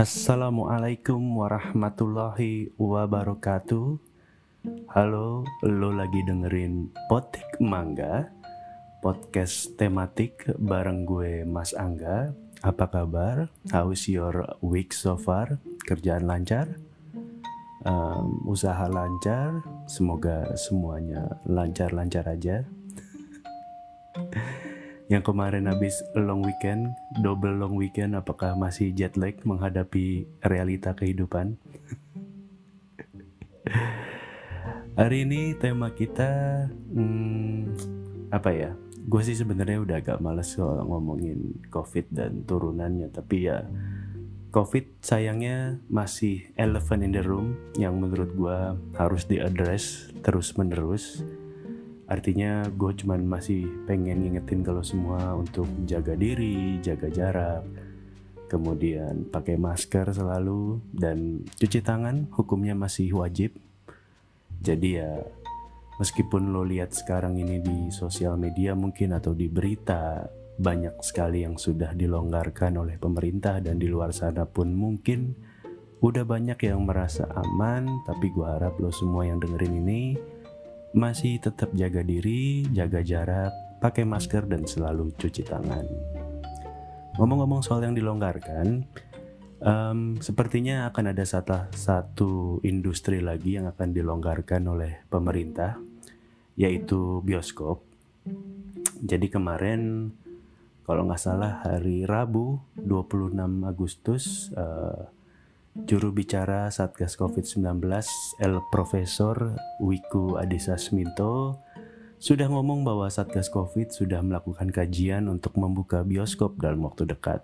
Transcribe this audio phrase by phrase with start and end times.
[0.00, 4.00] Assalamualaikum warahmatullahi wabarakatuh.
[4.96, 8.32] Halo, lo lagi dengerin Potik Mangga,
[9.04, 12.32] podcast tematik bareng gue Mas Angga.
[12.64, 13.52] Apa kabar?
[13.68, 15.60] How's your week so far?
[15.84, 16.80] Kerjaan lancar?
[17.84, 19.60] Um, usaha lancar?
[19.84, 22.64] Semoga semuanya lancar-lancar aja.
[25.10, 31.58] Yang kemarin habis long weekend, double long weekend, apakah masih jet lag menghadapi realita kehidupan?
[35.00, 36.30] Hari ini tema kita
[36.94, 37.74] hmm,
[38.30, 38.70] apa ya?
[39.10, 43.66] Gue sih sebenarnya udah agak males soal ngomongin COVID dan turunannya, tapi ya
[44.54, 48.58] COVID sayangnya masih elephant in the room yang menurut gue
[48.94, 51.26] harus diaddress terus menerus
[52.10, 57.62] Artinya gue cuman masih pengen ngingetin kalau semua untuk jaga diri, jaga jarak,
[58.50, 63.54] kemudian pakai masker selalu dan cuci tangan hukumnya masih wajib.
[64.58, 65.22] Jadi ya
[66.02, 70.26] meskipun lo lihat sekarang ini di sosial media mungkin atau di berita
[70.60, 75.32] banyak sekali yang sudah dilonggarkan oleh pemerintah dan di luar sana pun mungkin
[76.00, 80.02] udah banyak yang merasa aman tapi gue harap lo semua yang dengerin ini
[80.90, 85.86] masih tetap jaga diri, jaga jarak, pakai masker dan selalu cuci tangan.
[87.18, 88.86] Ngomong-ngomong soal yang dilonggarkan,
[89.62, 92.32] um, sepertinya akan ada satu, satu
[92.66, 95.78] industri lagi yang akan dilonggarkan oleh pemerintah,
[96.58, 97.86] yaitu bioskop.
[99.00, 100.12] Jadi kemarin,
[100.84, 105.08] kalau nggak salah hari Rabu 26 Agustus, uh,
[105.86, 107.80] Juru bicara Satgas COVID-19
[108.42, 111.62] El Profesor Wiku Adhisa Smito
[112.20, 117.40] sudah ngomong bahwa Satgas COVID sudah melakukan kajian untuk membuka bioskop dalam waktu dekat.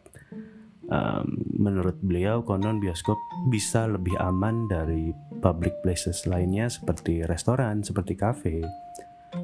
[0.86, 3.16] Um, menurut beliau, konon bioskop
[3.48, 8.60] bisa lebih aman dari public places lainnya seperti restoran, seperti kafe.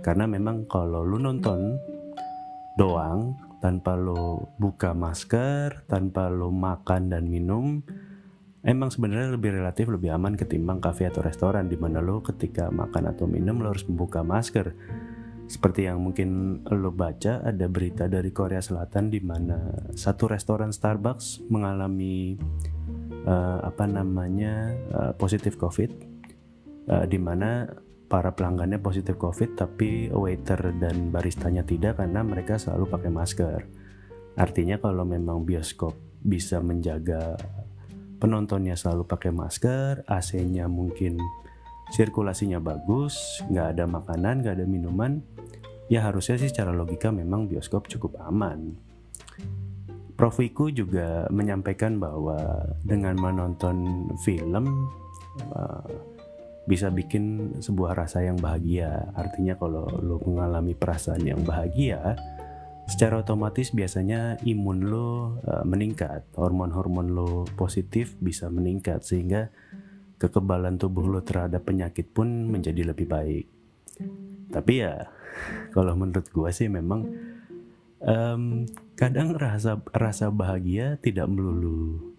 [0.04, 1.80] Karena memang kalau lu nonton
[2.76, 7.80] doang tanpa lo buka masker, tanpa lo makan dan minum,
[8.62, 13.10] emang sebenarnya lebih relatif lebih aman ketimbang kafe atau restoran di mana lo ketika makan
[13.10, 14.74] atau minum lo harus membuka masker.
[15.50, 19.58] Seperti yang mungkin lo baca ada berita dari Korea Selatan di mana
[19.92, 22.38] satu restoran Starbucks mengalami
[23.26, 25.90] uh, apa namanya uh, positif COVID,
[26.88, 27.68] uh, di mana
[28.08, 33.60] para pelanggannya positif COVID tapi waiter dan baristanya tidak karena mereka selalu pakai masker.
[34.36, 37.36] Artinya kalau memang bioskop bisa menjaga
[38.22, 41.18] penontonnya selalu pakai masker, AC-nya mungkin
[41.90, 45.18] sirkulasinya bagus, nggak ada makanan, nggak ada minuman,
[45.90, 48.78] ya harusnya sih secara logika memang bioskop cukup aman.
[50.14, 52.38] Prof Wiku juga menyampaikan bahwa
[52.86, 54.86] dengan menonton film
[55.50, 55.82] uh,
[56.70, 59.10] bisa bikin sebuah rasa yang bahagia.
[59.18, 62.14] Artinya kalau lo mengalami perasaan yang bahagia,
[62.92, 69.48] secara otomatis biasanya imun lo uh, meningkat, hormon-hormon lo positif bisa meningkat sehingga
[70.20, 73.46] kekebalan tubuh lo terhadap penyakit pun menjadi lebih baik.
[74.52, 75.08] Tapi ya
[75.74, 77.08] kalau menurut gue sih memang
[78.04, 82.12] um, kadang rasa rasa bahagia tidak melulu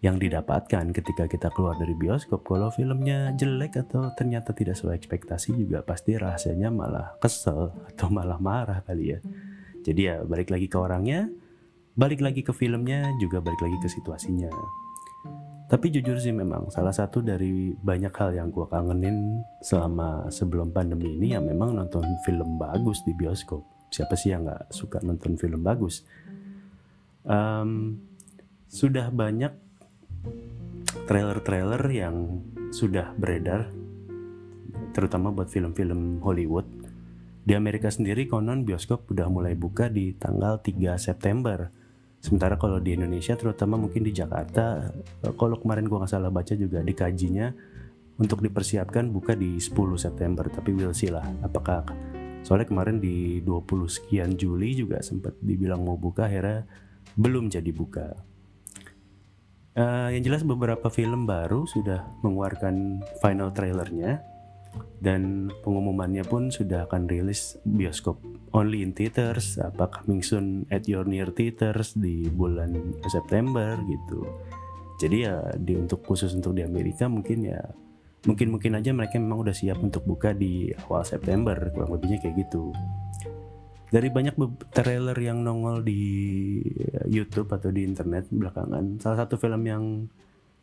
[0.00, 2.40] yang didapatkan ketika kita keluar dari bioskop.
[2.44, 8.40] Kalau filmnya jelek atau ternyata tidak sesuai ekspektasi juga pasti rasanya malah kesel atau malah
[8.40, 9.20] marah kali ya.
[9.86, 11.30] Jadi ya balik lagi ke orangnya,
[11.94, 14.50] balik lagi ke filmnya, juga balik lagi ke situasinya.
[15.66, 21.18] Tapi jujur sih memang salah satu dari banyak hal yang gue kangenin selama sebelum pandemi
[21.18, 23.62] ini ya memang nonton film bagus di bioskop.
[23.90, 26.06] Siapa sih yang nggak suka nonton film bagus?
[27.26, 27.98] Um,
[28.70, 29.50] sudah banyak
[31.10, 33.66] trailer-trailer yang sudah beredar,
[34.94, 36.66] terutama buat film-film Hollywood
[37.46, 41.70] di Amerika sendiri konon bioskop udah mulai buka di tanggal 3 September.
[42.18, 44.90] Sementara kalau di Indonesia terutama mungkin di Jakarta,
[45.22, 47.54] eh, kalau kemarin gua nggak salah baca juga dikajinya
[48.18, 50.50] untuk dipersiapkan buka di 10 September.
[50.50, 51.86] Tapi we'll see lah apakah
[52.42, 56.66] soalnya kemarin di 20 sekian Juli juga sempat dibilang mau buka akhirnya
[57.14, 58.08] belum jadi buka.
[59.76, 64.24] Uh, yang jelas beberapa film baru sudah mengeluarkan final trailernya
[65.00, 68.16] dan pengumumannya pun sudah akan rilis bioskop
[68.56, 74.24] only in theaters apa coming soon at your near theaters di bulan September gitu.
[74.96, 77.60] Jadi ya di untuk khusus untuk di Amerika mungkin ya
[78.24, 82.48] mungkin mungkin aja mereka memang udah siap untuk buka di awal September kurang lebihnya kayak
[82.48, 82.72] gitu.
[83.86, 84.34] Dari banyak
[84.74, 86.02] trailer yang nongol di
[87.06, 89.84] YouTube atau di internet belakangan salah satu film yang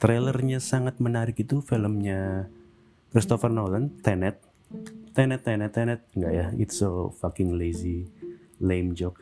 [0.02, 2.52] trailernya sangat menarik itu filmnya
[3.14, 4.42] Christopher Nolan Tenet.
[5.14, 6.02] Tenet Tenet Tenet.
[6.18, 6.46] Enggak ya?
[6.58, 8.10] It's so fucking lazy
[8.58, 9.22] lame joke.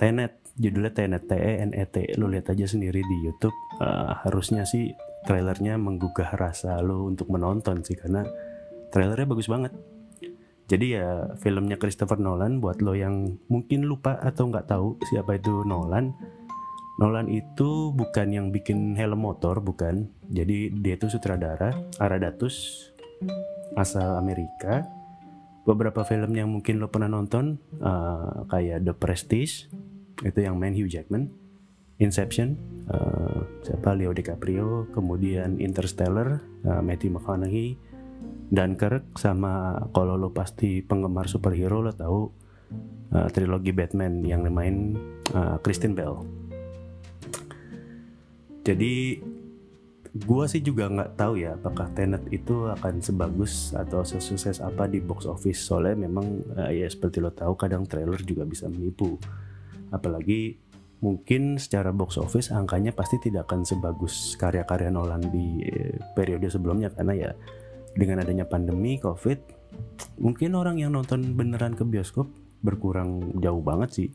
[0.00, 2.16] Tenet judulnya Tenet T E N E T.
[2.16, 3.52] Lo lihat aja sendiri di YouTube.
[3.84, 4.96] Eh, harusnya sih
[5.28, 8.24] trailernya menggugah rasa lo untuk menonton sih karena
[8.88, 9.76] trailernya bagus banget.
[10.72, 15.68] Jadi ya filmnya Christopher Nolan buat lo yang mungkin lupa atau nggak tahu siapa itu
[15.68, 16.16] Nolan
[17.00, 20.12] Nolan itu bukan yang bikin helm motor bukan.
[20.28, 22.88] Jadi dia itu sutradara Aradatus
[23.76, 24.86] asal Amerika.
[25.62, 29.70] Beberapa film yang mungkin lo pernah nonton uh, kayak The Prestige
[30.26, 31.30] itu yang main Hugh Jackman.
[32.02, 32.58] Inception
[32.90, 33.94] uh, siapa?
[33.94, 34.90] Leo DiCaprio.
[34.90, 37.78] Kemudian Interstellar uh, Matthew McConaughey.
[38.52, 42.28] Dunkirk sama kalau lo pasti penggemar superhero lo tahu
[43.16, 44.98] uh, trilogi Batman yang main
[45.32, 46.20] uh, Kristen Bell.
[48.62, 49.18] Jadi
[50.12, 55.00] gua sih juga nggak tahu ya apakah Tenet itu akan sebagus atau sesukses apa di
[55.00, 55.60] box office.
[55.64, 59.16] Soalnya memang uh, ya seperti lo tahu kadang trailer juga bisa menipu.
[59.88, 60.60] Apalagi
[61.00, 66.92] mungkin secara box office angkanya pasti tidak akan sebagus karya-karya Nolan di eh, periode sebelumnya.
[66.92, 67.30] Karena ya
[67.96, 69.40] dengan adanya pandemi covid
[70.20, 72.28] mungkin orang yang nonton beneran ke bioskop
[72.64, 74.08] berkurang jauh banget sih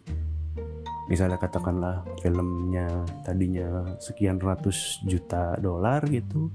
[1.08, 6.52] misalnya katakanlah filmnya tadinya sekian ratus juta dolar gitu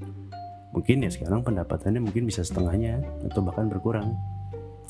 [0.72, 4.16] mungkin ya sekarang pendapatannya mungkin bisa setengahnya atau bahkan berkurang.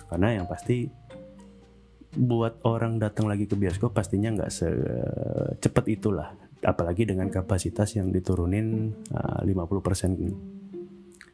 [0.07, 0.87] Karena yang pasti
[2.13, 6.39] buat orang datang lagi ke bioskop pastinya nggak secepat itulah.
[6.63, 10.63] Apalagi dengan kapasitas yang diturunin uh, 50%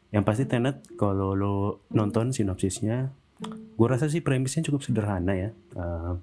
[0.09, 3.13] yang pasti Tenet kalau lo nonton sinopsisnya
[3.77, 5.49] gue rasa sih premisnya cukup sederhana ya.
[5.77, 6.17] Uh,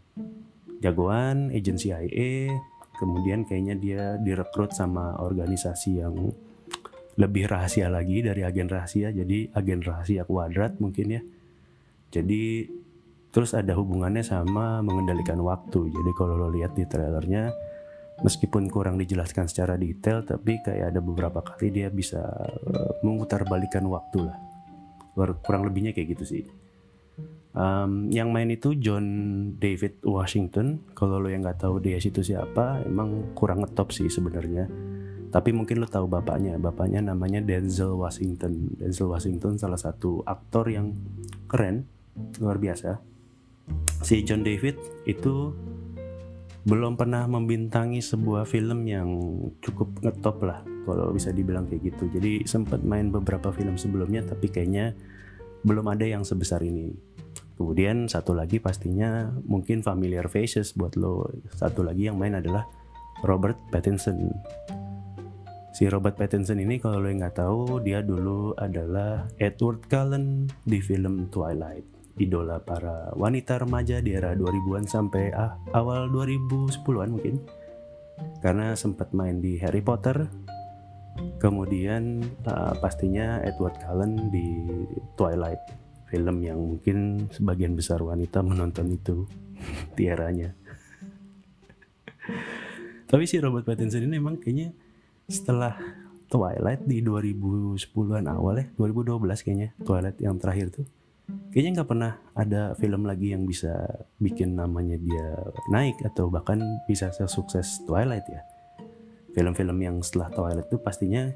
[0.81, 2.53] jagoan agensi CIA
[2.97, 6.17] kemudian kayaknya dia direkrut sama organisasi yang
[7.17, 11.23] lebih rahasia lagi dari agen rahasia jadi agen rahasia kuadrat mungkin ya.
[12.13, 12.69] Jadi
[13.33, 15.93] terus ada hubungannya sama mengendalikan waktu.
[15.93, 17.53] Jadi kalau lo lihat di trailernya
[18.25, 24.29] meskipun kurang dijelaskan secara detail tapi kayak ada beberapa kali dia bisa uh, memutarbalikan waktu
[24.29, 24.37] lah.
[25.41, 26.45] Kurang lebihnya kayak gitu sih
[27.57, 29.07] um, yang main itu John
[29.57, 30.85] David Washington.
[30.93, 34.69] Kalau lo yang nggak tahu dia itu siapa emang kurang ngetop sih sebenarnya.
[35.33, 36.61] Tapi mungkin lo tahu bapaknya.
[36.61, 38.77] Bapaknya namanya Denzel Washington.
[38.79, 40.95] Denzel Washington salah satu aktor yang
[41.51, 41.89] keren.
[42.39, 43.01] Luar biasa.
[44.01, 45.51] Si John David itu
[46.67, 49.07] belum pernah membintangi sebuah film yang
[49.63, 52.11] cukup ngetop lah kalau bisa dibilang kayak gitu.
[52.11, 54.95] Jadi sempat main beberapa film sebelumnya tapi kayaknya
[55.63, 56.93] belum ada yang sebesar ini
[57.57, 62.69] kemudian satu lagi pastinya mungkin familiar faces buat lo satu lagi yang main adalah
[63.25, 64.35] Robert Pattinson
[65.73, 71.33] si Robert Pattinson ini kalau lo nggak tahu dia dulu adalah Edward Cullen di film
[71.33, 77.37] Twilight idola para wanita remaja di era 2000-an sampai ah, awal 2010-an mungkin.
[78.41, 80.25] Karena sempat main di Harry Potter.
[81.37, 84.49] Kemudian uh, pastinya Edward Cullen di
[85.15, 85.61] Twilight,
[86.09, 89.27] film yang mungkin sebagian besar wanita menonton itu
[89.97, 90.53] di eranya.
[93.07, 94.75] Tapi si Robert Pattinson ini memang kayaknya
[95.31, 95.79] setelah
[96.27, 100.87] Twilight di 2010-an awal ya, 2012 kayaknya Twilight yang terakhir tuh
[101.51, 103.73] kayaknya nggak pernah ada film lagi yang bisa
[104.23, 105.27] bikin namanya dia
[105.73, 108.43] naik atau bahkan bisa sesukses Twilight ya
[109.37, 111.29] film-film yang setelah Twilight itu pastinya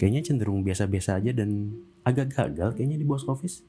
[0.00, 1.76] kayaknya cenderung biasa-biasa aja dan
[2.08, 3.60] agak gagal kayaknya di box office.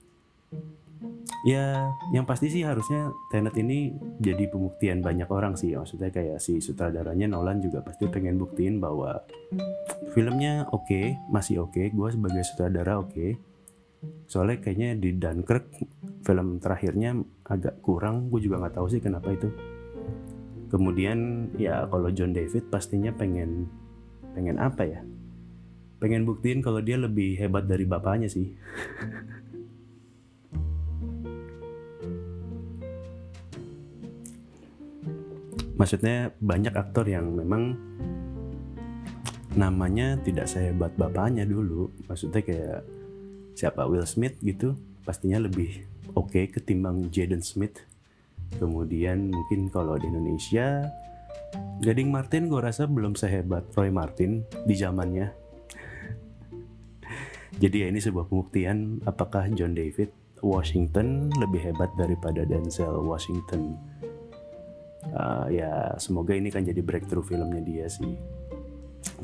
[1.48, 5.76] Ya yang pasti sih harusnya Tenet ini jadi pembuktian banyak orang sih.
[5.76, 9.24] Maksudnya kayak si sutradaranya Nolan juga pasti pengen buktiin bahwa
[10.16, 11.76] filmnya oke okay, masih oke.
[11.76, 13.12] Okay, gue sebagai sutradara oke.
[13.12, 13.30] Okay,
[14.28, 15.68] soalnya kayaknya di Dunkirk
[16.24, 17.16] film terakhirnya
[17.48, 18.32] agak kurang.
[18.32, 19.48] Gue juga nggak tahu sih kenapa itu
[20.70, 23.68] kemudian ya kalau John David pastinya pengen
[24.38, 25.02] pengen apa ya?
[26.00, 28.54] Pengen buktiin kalau dia lebih hebat dari bapaknya sih.
[35.80, 37.76] Maksudnya banyak aktor yang memang
[39.58, 41.92] namanya tidak sehebat bapaknya dulu.
[42.08, 42.84] Maksudnya kayak
[43.60, 45.84] siapa Will Smith gitu pastinya lebih
[46.16, 47.89] oke okay ketimbang Jaden Smith
[48.58, 50.90] kemudian mungkin kalau di Indonesia
[51.80, 55.32] Gading Martin gue rasa belum sehebat Roy Martin di zamannya.
[57.64, 60.12] Jadi ya ini sebuah pembuktian apakah John David
[60.44, 63.80] Washington lebih hebat daripada Denzel Washington.
[65.10, 68.20] Uh, ya semoga ini kan jadi breakthrough filmnya dia sih.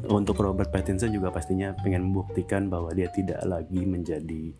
[0.08, 4.55] Untuk Robert Pattinson juga pastinya pengen membuktikan bahwa dia tidak lagi menjadi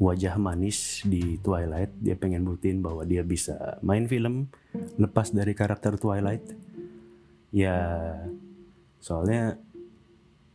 [0.00, 4.48] wajah manis di Twilight dia pengen buktiin bahwa dia bisa main film
[4.96, 6.56] lepas dari karakter Twilight
[7.52, 7.76] ya
[8.96, 9.60] soalnya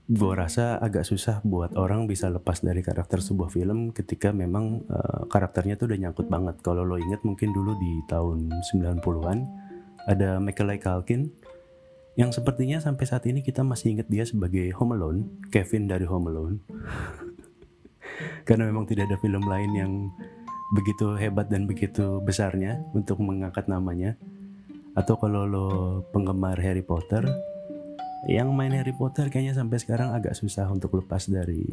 [0.06, 5.26] gue rasa agak susah buat orang bisa lepas dari karakter sebuah film ketika memang uh,
[5.26, 6.62] karakternya tuh udah nyangkut banget.
[6.62, 9.40] Kalau lo inget mungkin dulu di tahun 90-an
[10.06, 11.34] ada Macaulay Culkin
[12.14, 16.30] yang sepertinya sampai saat ini kita masih inget dia sebagai Home Alone, Kevin dari Home
[16.30, 16.58] Alone.
[18.48, 19.92] Karena memang tidak ada film lain yang
[20.74, 24.18] begitu hebat dan begitu besarnya untuk mengangkat namanya.
[24.96, 25.68] Atau kalau lo
[26.16, 27.28] penggemar Harry Potter,
[28.26, 31.68] yang main Harry Potter kayaknya sampai sekarang agak susah untuk lepas dari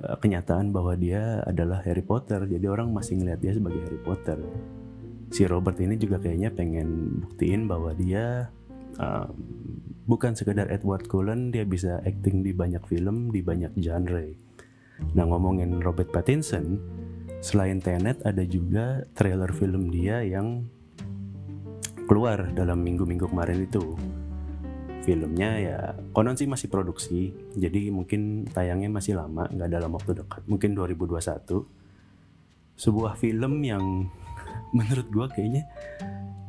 [0.00, 2.46] uh, kenyataan bahwa dia adalah Harry Potter.
[2.46, 4.38] Jadi orang masih ngeliat dia sebagai Harry Potter.
[5.34, 8.48] Si Robert ini juga kayaknya pengen buktiin bahwa dia
[9.02, 9.26] uh,
[10.06, 14.43] bukan sekedar Edward Cullen dia bisa acting di banyak film di banyak genre
[15.14, 16.78] nah ngomongin Robert Pattinson
[17.44, 20.64] selain Tenet ada juga trailer film dia yang
[22.04, 23.96] keluar dalam minggu-minggu kemarin itu.
[25.04, 25.78] Filmnya ya
[26.16, 31.44] konon sih masih produksi jadi mungkin tayangnya masih lama nggak dalam waktu dekat mungkin 2021
[32.80, 34.08] sebuah film yang
[34.76, 35.68] menurut gue kayaknya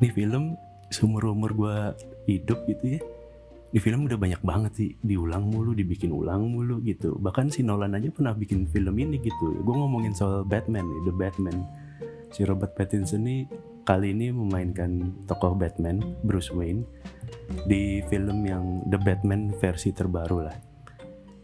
[0.00, 0.56] nih film
[0.88, 1.76] seumur umur gue
[2.32, 3.00] hidup gitu ya
[3.74, 7.18] di film udah banyak banget sih diulang mulu dibikin ulang mulu gitu.
[7.18, 9.58] Bahkan si Nolan aja pernah bikin film ini gitu.
[9.66, 11.58] Gue ngomongin soal Batman nih The Batman.
[12.30, 13.50] Si Robert Pattinson nih
[13.86, 16.86] kali ini memainkan tokoh Batman Bruce Wayne
[17.66, 20.56] di film yang The Batman versi terbaru lah.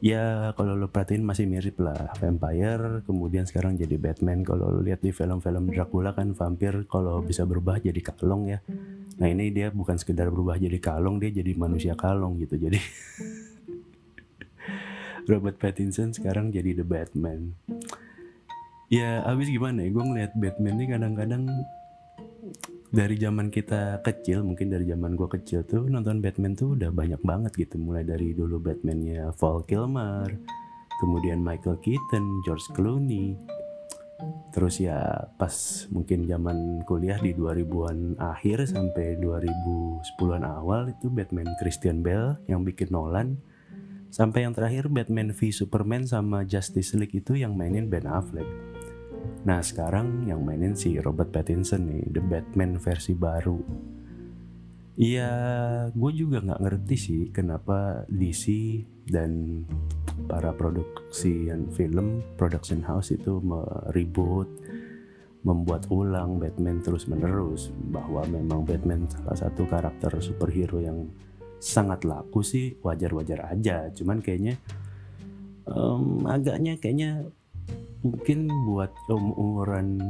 [0.02, 2.11] Ya kalau lo perhatiin masih mirip lah.
[2.19, 4.43] Vampire kemudian sekarang jadi Batman.
[4.43, 8.59] Kalau lo lihat di film-film Dracula kan vampir kalau bisa berubah jadi kalong ya
[9.23, 12.59] nah ini dia bukan sekedar berubah jadi kalong dia jadi manusia kalong gitu.
[12.59, 12.75] Jadi
[15.31, 17.55] Robert Pattinson sekarang jadi The Batman.
[18.91, 19.95] Ya abis gimana ya?
[19.95, 21.47] Gue ngeliat Batman ini kadang-kadang
[22.91, 27.23] dari zaman kita kecil mungkin dari zaman gue kecil tuh nonton Batman tuh udah banyak
[27.23, 27.79] banget gitu.
[27.79, 30.35] Mulai dari dulu Batmannya Val Kilmer
[30.99, 33.38] kemudian Michael Keaton George Clooney
[34.52, 35.52] terus ya pas
[35.88, 42.93] mungkin zaman kuliah di 2000-an akhir sampai 2010-an awal itu Batman Christian Bale yang bikin
[42.93, 43.41] Nolan
[44.12, 48.47] sampai yang terakhir Batman v Superman sama Justice League itu yang mainin Ben Affleck
[49.43, 53.59] Nah sekarang yang mainin si Robert Pattinson nih, The Batman versi baru.
[54.93, 55.33] Iya,
[55.91, 58.45] gue juga nggak ngerti sih kenapa DC
[59.09, 59.64] dan
[60.28, 64.49] para produksi film production house itu meribut,
[65.42, 71.11] membuat ulang Batman terus menerus bahwa memang Batman salah satu karakter superhero yang
[71.62, 73.90] sangat laku sih wajar-wajar aja.
[73.95, 74.59] Cuman kayaknya
[75.66, 77.26] um, agaknya kayaknya
[78.02, 80.02] mungkin buat umuran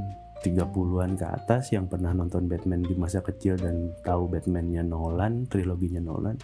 [0.42, 6.02] 30-an ke atas yang pernah nonton Batman di masa kecil dan tahu Batman-nya Nolan, triloginya
[6.02, 6.34] Nolan,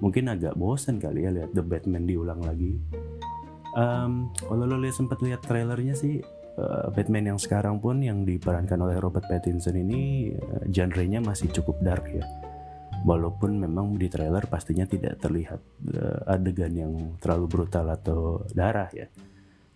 [0.00, 2.76] mungkin agak bosan kali ya lihat The Batman diulang lagi.
[3.76, 6.24] Um, kalau lo lihat sempat lihat trailernya sih
[6.56, 11.76] uh, Batman yang sekarang pun yang diperankan oleh Robert Pattinson ini uh, genrenya masih cukup
[11.84, 12.24] dark ya.
[13.04, 15.60] Walaupun memang di trailer pastinya tidak terlihat
[15.92, 19.06] uh, adegan yang terlalu brutal atau darah ya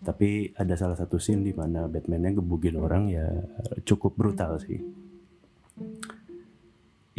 [0.01, 3.29] tapi ada salah satu scene di mana Batman-nya gebugin orang ya
[3.85, 4.81] cukup brutal sih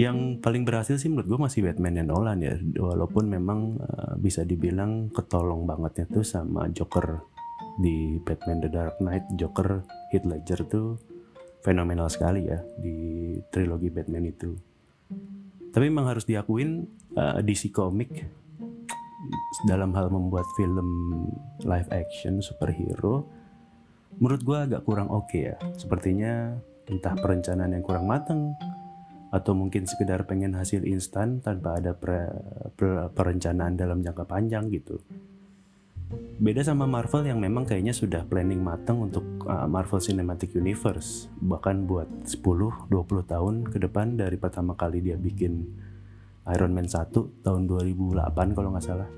[0.03, 2.55] yang paling berhasil sih menurut gue masih Batman yang Nolan ya.
[2.59, 7.23] Walaupun memang uh, bisa dibilang ketolong bangetnya tuh sama Joker
[7.79, 9.31] di Batman The Dark Knight.
[9.39, 10.99] Joker Heath Ledger tuh
[11.63, 14.51] fenomenal sekali ya di trilogi Batman itu.
[15.73, 18.11] Tapi memang harus diakuin uh, DC Comic
[19.71, 20.89] dalam hal membuat film
[21.63, 23.23] live action superhero
[24.19, 25.57] menurut gue agak kurang oke okay ya.
[25.79, 26.59] Sepertinya
[26.91, 28.53] entah perencanaan yang kurang matang
[29.33, 32.29] atau mungkin sekedar pengen hasil instan tanpa ada pre,
[32.77, 35.01] pre, perencanaan dalam jangka panjang gitu.
[36.37, 41.33] Beda sama Marvel yang memang kayaknya sudah planning matang untuk uh, Marvel Cinematic Universe.
[41.41, 42.93] Bahkan buat 10-20
[43.25, 45.65] tahun ke depan dari pertama kali dia bikin
[46.53, 49.09] Iron Man 1 tahun 2008 kalau nggak salah.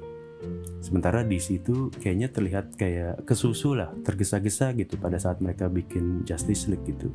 [0.78, 6.70] Sementara di situ kayaknya terlihat kayak kesusu lah tergesa-gesa gitu pada saat mereka bikin Justice
[6.70, 7.10] League gitu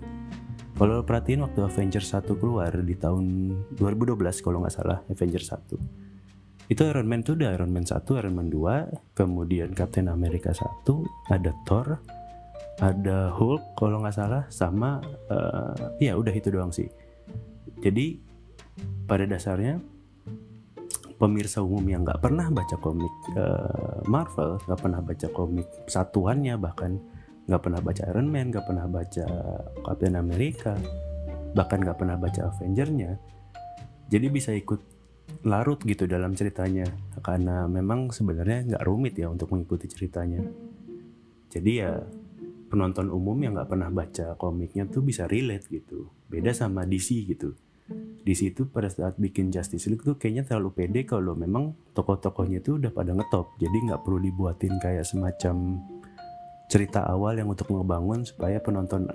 [0.80, 6.82] kalau perhatiin waktu Avengers 1 keluar di tahun 2012 kalau nggak salah Avengers 1 itu
[6.86, 10.64] Iron Man tuh udah Iron Man 1, Iron Man 2 kemudian Captain America 1
[11.36, 12.00] ada Thor
[12.80, 16.88] ada Hulk kalau nggak salah sama uh, ya udah itu doang sih.
[17.80, 18.20] Jadi
[19.04, 19.80] pada dasarnya
[21.20, 26.96] pemirsa umum yang nggak pernah baca komik uh, Marvel, nggak pernah baca komik satuannya bahkan
[27.50, 29.26] nggak pernah baca Iron Man, nggak pernah baca
[29.82, 30.78] Captain America,
[31.58, 33.18] bahkan nggak pernah baca Avengernya,
[34.10, 34.82] jadi bisa ikut
[35.46, 36.90] larut gitu dalam ceritanya
[37.22, 40.42] karena memang sebenarnya nggak rumit ya untuk mengikuti ceritanya.
[41.50, 41.98] Jadi ya
[42.70, 46.10] penonton umum yang nggak pernah baca komiknya tuh bisa relate gitu.
[46.30, 47.54] Beda sama DC gitu.
[48.22, 52.78] DC itu pada saat bikin Justice League tuh kayaknya terlalu pede kalau memang tokoh-tokohnya tuh
[52.78, 53.58] udah pada ngetop.
[53.58, 55.82] Jadi nggak perlu dibuatin kayak semacam
[56.70, 59.10] cerita awal yang untuk ngebangun supaya penonton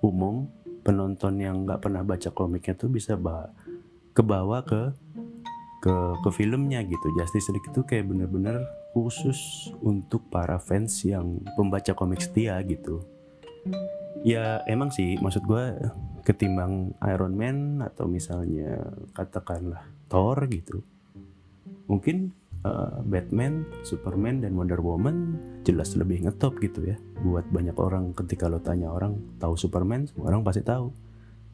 [0.00, 0.48] umum,
[0.80, 3.14] penonton yang nggak pernah baca komiknya tuh bisa
[4.16, 4.96] ke bawah ke
[5.84, 7.06] ke ke filmnya gitu.
[7.20, 8.64] Justice League itu kayak bener-bener
[8.96, 13.04] khusus untuk para fans yang pembaca komik setia gitu.
[14.24, 15.76] Ya emang sih maksud gue
[16.24, 20.80] ketimbang Iron Man atau misalnya katakanlah Thor gitu.
[21.86, 22.32] Mungkin
[22.66, 26.98] uh, Batman, Superman dan Wonder Woman jelas lebih ngetop gitu ya.
[27.22, 30.90] Buat banyak orang ketika lo tanya orang tahu Superman, semua orang pasti tahu.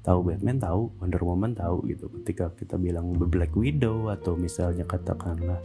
[0.02, 2.08] Tahu Batman tahu, Wonder Woman tahu gitu.
[2.08, 5.60] Ketika kita bilang Black Widow atau misalnya katakanlah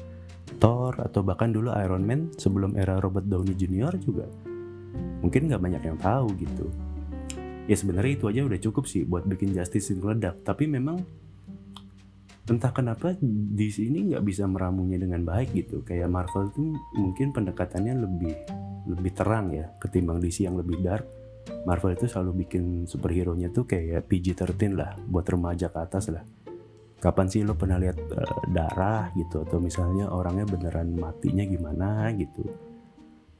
[0.59, 3.97] Thor atau bahkan dulu Iron Man sebelum era Robert Downey Jr.
[3.99, 4.27] juga
[5.21, 6.65] mungkin nggak banyak yang tahu gitu
[7.67, 11.03] ya sebenarnya itu aja udah cukup sih buat bikin Justice League meledak tapi memang
[12.47, 15.83] entah kenapa di sini nggak bisa meramunya dengan baik gitu.
[15.83, 18.35] Kayak Marvel itu mungkin pendekatannya lebih
[18.87, 21.05] lebih terang ya ketimbang DC yang lebih dark.
[21.63, 26.23] Marvel itu selalu bikin superhero nya tuh kayak PG-13 lah buat remaja ke atas lah.
[26.97, 29.45] Kapan sih lo pernah lihat uh, darah gitu?
[29.45, 32.66] Atau misalnya orangnya beneran matinya gimana gitu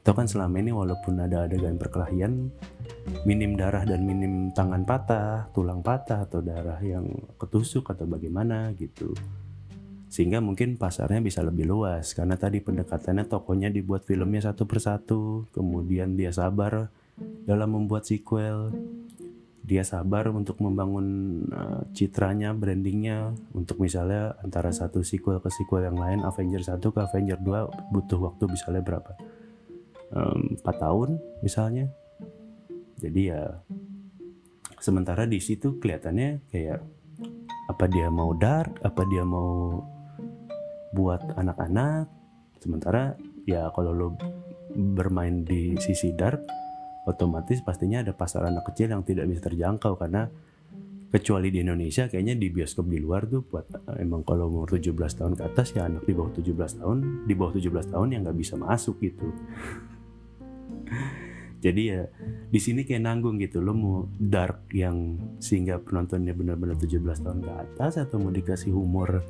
[0.08, 2.48] atau kan selama ini walaupun ada adegan perkelahian
[3.28, 9.12] minim darah dan minim tangan patah tulang patah atau darah yang ketusuk atau bagaimana gitu
[10.08, 16.16] sehingga mungkin pasarnya bisa lebih luas karena tadi pendekatannya tokonya dibuat filmnya satu persatu kemudian
[16.16, 16.88] dia sabar
[17.44, 18.72] dalam membuat sequel
[19.60, 21.06] dia sabar untuk membangun
[21.52, 26.96] uh, citranya, brandingnya untuk misalnya antara satu sequel ke sequel yang lain, Avenger 1 ke
[27.04, 29.12] Avenger 2 butuh waktu misalnya berapa?
[30.08, 31.92] Um, 4 tahun misalnya.
[32.98, 33.60] Jadi ya
[34.80, 36.80] sementara di situ kelihatannya kayak
[37.68, 39.84] apa dia mau dark, apa dia mau
[40.96, 42.08] buat anak-anak.
[42.58, 44.08] Sementara ya kalau lo
[44.72, 46.44] bermain di sisi dark
[47.08, 50.28] otomatis pastinya ada pasar anak kecil yang tidak bisa terjangkau karena
[51.08, 53.64] kecuali di Indonesia kayaknya di bioskop di luar tuh buat
[53.96, 56.52] emang kalau umur 17 tahun ke atas ya anak di bawah 17
[56.84, 59.32] tahun di bawah 17 tahun yang nggak bisa masuk gitu
[61.64, 62.02] jadi ya
[62.48, 63.58] di sini kayak nanggung gitu.
[63.60, 69.22] Lo mau dark yang sehingga penontonnya benar-benar 17 tahun ke atas atau mau dikasih humor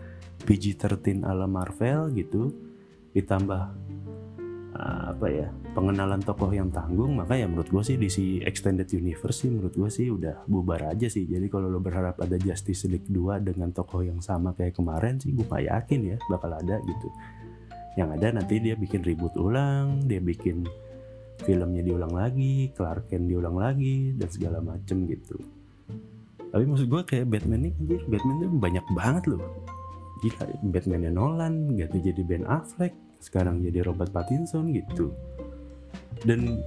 [0.44, 2.54] PG-13 ala Marvel gitu
[3.16, 3.88] ditambah
[4.78, 9.42] apa ya pengenalan tokoh yang tanggung maka ya menurut gue sih di si extended universe
[9.42, 11.26] sih menurut gue sih udah bubar aja sih.
[11.26, 15.34] Jadi kalau lo berharap ada Justice League 2 dengan tokoh yang sama kayak kemarin sih
[15.34, 17.08] gue gak yakin ya bakal ada gitu.
[17.98, 20.62] Yang ada nanti dia bikin ribut ulang dia bikin
[21.42, 25.38] filmnya diulang lagi Clark Kent diulang lagi dan segala macem gitu.
[26.48, 29.42] Tapi maksud gue kayak Batman ini anjir Batman tuh banyak banget loh.
[30.24, 35.14] Gila Batmannya Nolan gitu jadi Ben Affleck sekarang jadi Robert Pattinson gitu.
[36.26, 36.58] Dan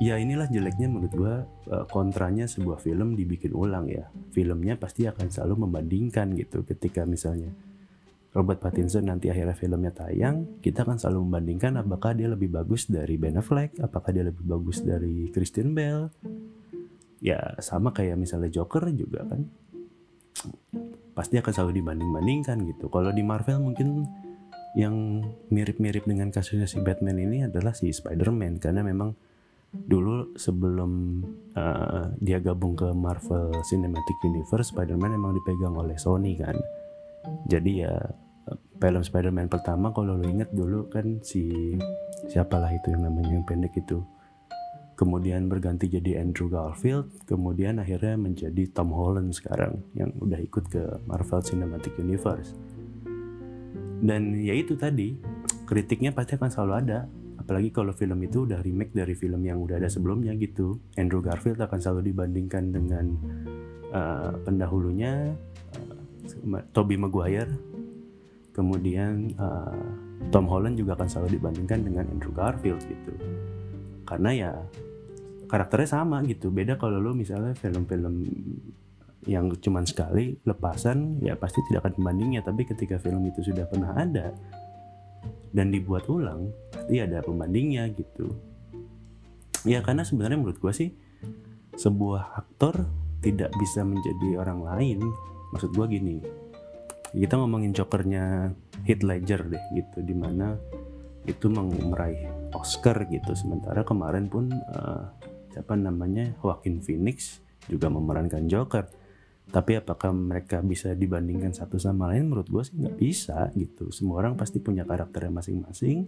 [0.00, 1.34] ya inilah jeleknya menurut gua
[1.70, 4.08] eh, kontranya sebuah film dibikin ulang ya.
[4.34, 7.52] Filmnya pasti akan selalu membandingkan gitu ketika misalnya
[8.30, 13.18] Robert Pattinson nanti akhirnya filmnya tayang kita akan selalu membandingkan apakah dia lebih bagus dari
[13.18, 16.14] Ben Affleck apakah dia lebih bagus dari Christian Bale.
[17.18, 19.50] Ya sama kayak misalnya Joker juga kan.
[21.10, 22.86] Pasti akan selalu dibanding-bandingkan gitu.
[22.86, 24.06] Kalau di Marvel mungkin
[24.78, 29.10] yang mirip-mirip dengan kasusnya si Batman ini adalah si Spider-Man karena memang
[29.70, 31.22] dulu sebelum
[31.58, 36.54] uh, dia gabung ke Marvel Cinematic Universe Spider-Man emang dipegang oleh Sony kan
[37.46, 37.94] jadi ya
[38.80, 41.76] film Spider-Man pertama kalau lo inget dulu kan si
[42.32, 44.00] siapalah itu yang namanya yang pendek itu.
[44.96, 50.82] Kemudian berganti jadi Andrew Garfield kemudian akhirnya menjadi Tom Holland sekarang yang udah ikut ke
[51.08, 52.52] Marvel Cinematic Universe.
[54.00, 55.16] Dan ya itu tadi
[55.68, 57.00] kritiknya pasti akan selalu ada.
[57.40, 60.76] Apalagi kalau film itu udah remake dari film yang udah ada sebelumnya gitu.
[61.00, 63.06] Andrew Garfield akan selalu dibandingkan dengan
[63.92, 65.32] uh, pendahulunya
[66.72, 67.52] Tobey Maguire.
[68.50, 69.78] Kemudian uh,
[70.28, 73.12] Tom Holland juga akan selalu dibandingkan dengan Andrew Garfield gitu.
[74.04, 74.52] Karena ya
[75.50, 76.52] karakternya sama gitu.
[76.52, 78.26] Beda kalau lo misalnya film-film
[79.28, 83.92] yang cuman sekali lepasan ya pasti tidak akan pembandingnya tapi ketika film itu sudah pernah
[83.92, 84.32] ada
[85.52, 88.32] dan dibuat ulang pasti ada pembandingnya gitu.
[89.68, 90.90] Ya karena sebenarnya menurut gue sih
[91.76, 92.88] sebuah aktor
[93.20, 94.98] tidak bisa menjadi orang lain
[95.50, 96.16] maksud gue gini
[97.10, 98.54] kita ngomongin jokernya
[98.86, 100.54] Heath Ledger deh gitu di mana
[101.26, 103.34] itu meraih Oscar gitu.
[103.36, 105.04] Sementara kemarin pun uh,
[105.52, 108.86] siapa namanya Joaquin Phoenix juga memerankan Joker.
[109.50, 112.30] Tapi apakah mereka bisa dibandingkan satu sama lain?
[112.30, 113.90] Menurut gue sih nggak bisa gitu.
[113.90, 116.06] Semua orang pasti punya karakternya masing-masing.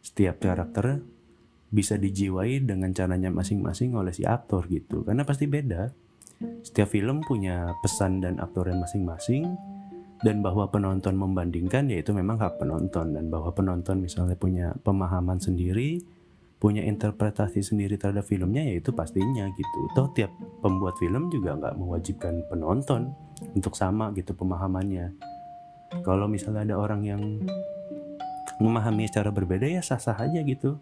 [0.00, 1.04] Setiap karakter
[1.68, 5.04] bisa dijiwai dengan caranya masing-masing oleh si aktor gitu.
[5.04, 5.92] Karena pasti beda
[6.60, 9.56] setiap film punya pesan dan aktornya masing-masing
[10.20, 13.16] dan bahwa penonton membandingkan yaitu memang hak penonton.
[13.16, 16.00] Dan bahwa penonton misalnya punya pemahaman sendiri
[16.56, 19.80] punya interpretasi sendiri terhadap filmnya ya itu pastinya gitu.
[19.92, 20.32] Toh tiap
[20.64, 23.12] pembuat film juga nggak mewajibkan penonton
[23.52, 25.12] untuk sama gitu pemahamannya.
[26.00, 27.22] Kalau misalnya ada orang yang
[28.56, 30.80] memahami secara berbeda ya sah-sah aja gitu.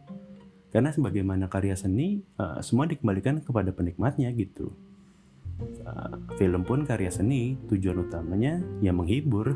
[0.71, 4.75] Karena sebagaimana karya seni uh, semua dikembalikan kepada penikmatnya gitu
[6.41, 9.55] film pun karya seni tujuan utamanya ya menghibur.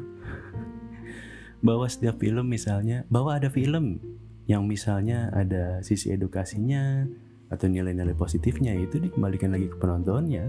[1.59, 3.99] Bahwa setiap film misalnya bahwa ada film
[4.47, 7.05] yang misalnya ada sisi edukasinya
[7.53, 10.49] atau nilai-nilai positifnya itu dikembalikan lagi ke penontonnya.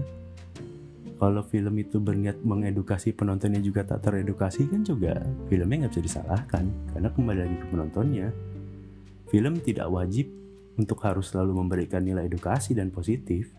[1.20, 5.20] Kalau film itu berniat mengedukasi penontonnya juga tak teredukasi kan juga
[5.52, 6.64] filmnya nggak bisa disalahkan
[6.96, 8.28] karena kembali lagi ke penontonnya.
[9.28, 10.32] Film tidak wajib
[10.80, 13.52] untuk harus selalu memberikan nilai edukasi dan positif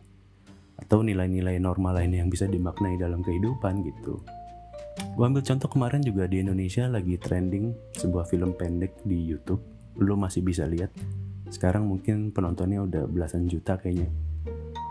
[0.81, 4.19] atau nilai-nilai normal lain yang bisa dimaknai dalam kehidupan gitu.
[5.15, 9.61] Gue ambil contoh kemarin juga di Indonesia lagi trending sebuah film pendek di YouTube.
[9.99, 10.91] Lu masih bisa lihat.
[11.51, 14.07] Sekarang mungkin penontonnya udah belasan juta kayaknya.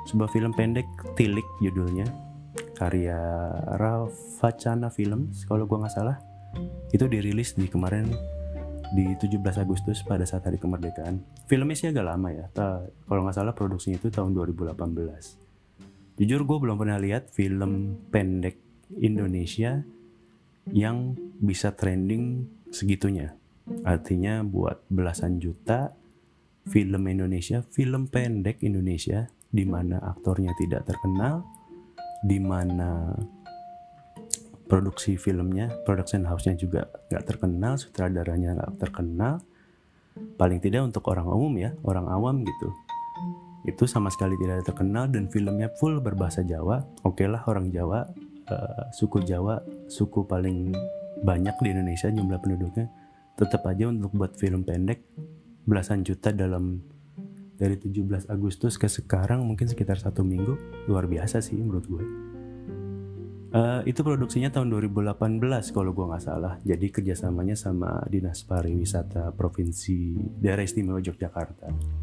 [0.09, 2.05] Sebuah film pendek Tilik judulnya.
[2.77, 3.21] Karya
[3.77, 6.17] Rafacana Films kalau gua nggak salah.
[6.93, 8.09] Itu dirilis di kemarin
[8.91, 11.23] di 17 Agustus pada saat hari kemerdekaan.
[11.47, 12.51] Filmnya sih agak lama ya
[13.07, 15.40] kalau nggak salah produksinya itu tahun 2018
[16.21, 18.61] jujur gue belum pernah lihat film pendek
[19.01, 19.81] Indonesia
[20.69, 23.41] yang bisa trending segitunya
[23.87, 25.95] Artinya buat belasan juta
[26.67, 31.43] film Indonesia, film pendek Indonesia di mana aktornya tidak terkenal,
[32.23, 33.15] di mana
[34.71, 39.43] produksi filmnya, production house-nya juga nggak terkenal, sutradaranya nggak terkenal,
[40.39, 42.69] paling tidak untuk orang umum ya, orang awam gitu.
[43.69, 46.81] Itu sama sekali tidak terkenal dan filmnya full berbahasa Jawa.
[47.05, 48.09] Oke okay lah orang Jawa,
[48.49, 50.73] uh, suku Jawa, suku paling
[51.21, 52.89] banyak di Indonesia jumlah penduduknya.
[53.37, 55.05] Tetap aja untuk buat film pendek
[55.69, 56.81] belasan juta dalam
[57.61, 60.89] dari 17 Agustus ke sekarang mungkin sekitar satu minggu.
[60.89, 62.05] Luar biasa sih menurut gue.
[63.51, 65.19] Uh, itu produksinya tahun 2018
[65.75, 66.57] kalau gue nggak salah.
[66.65, 72.00] Jadi kerjasamanya sama dinas pariwisata provinsi daerah istimewa Yogyakarta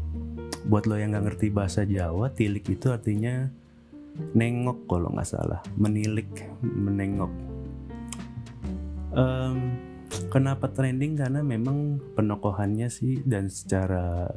[0.68, 3.48] buat lo yang nggak ngerti bahasa Jawa tilik itu artinya
[4.36, 6.28] nengok kalau nggak salah menilik
[6.62, 7.32] menengok
[9.16, 9.88] um,
[10.28, 11.16] Kenapa trending?
[11.16, 14.28] Karena memang penokohannya sih dan secara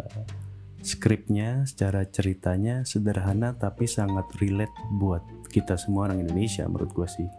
[0.80, 7.30] skripnya, secara ceritanya sederhana tapi sangat relate buat kita semua orang Indonesia menurut gue sih.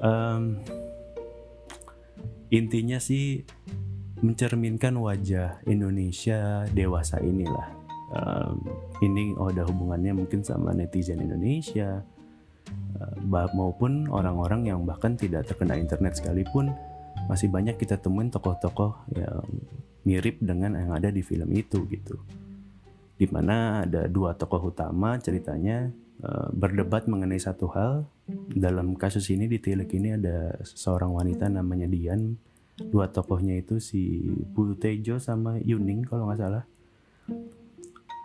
[0.00, 0.58] Um,
[2.50, 3.46] intinya sih
[4.20, 7.68] mencerminkan wajah Indonesia dewasa inilah.
[8.10, 8.66] Um,
[9.00, 12.02] ini ada hubungannya mungkin sama netizen Indonesia
[12.98, 13.14] uh,
[13.54, 16.74] maupun orang-orang yang bahkan tidak terkena internet sekalipun.
[17.28, 19.46] Masih banyak kita temuin tokoh-tokoh yang
[20.02, 22.18] mirip dengan yang ada di film itu gitu.
[23.14, 25.92] Di mana ada dua tokoh utama ceritanya
[26.24, 28.08] uh, berdebat mengenai satu hal.
[28.50, 32.49] Dalam kasus ini di Tilik ini ada seorang wanita namanya Dian
[32.88, 36.64] dua tokohnya itu si Bu Tejo sama Yuning kalau nggak salah.